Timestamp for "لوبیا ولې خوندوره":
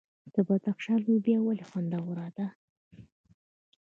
1.05-2.27